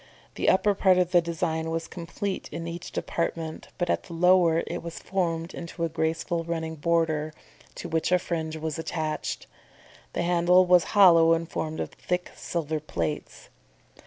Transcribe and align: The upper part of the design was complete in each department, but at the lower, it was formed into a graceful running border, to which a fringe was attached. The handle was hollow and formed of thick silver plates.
The 0.33 0.49
upper 0.49 0.73
part 0.73 0.97
of 0.97 1.11
the 1.11 1.21
design 1.21 1.69
was 1.69 1.87
complete 1.87 2.49
in 2.51 2.67
each 2.67 2.91
department, 2.91 3.67
but 3.77 3.87
at 3.87 4.05
the 4.05 4.13
lower, 4.15 4.63
it 4.65 4.81
was 4.81 4.97
formed 4.97 5.53
into 5.53 5.83
a 5.83 5.89
graceful 5.89 6.43
running 6.43 6.75
border, 6.75 7.33
to 7.75 7.87
which 7.87 8.11
a 8.11 8.17
fringe 8.17 8.57
was 8.57 8.79
attached. 8.79 9.45
The 10.13 10.23
handle 10.23 10.65
was 10.65 10.85
hollow 10.97 11.33
and 11.33 11.47
formed 11.47 11.79
of 11.79 11.91
thick 11.91 12.31
silver 12.35 12.79
plates. 12.79 13.49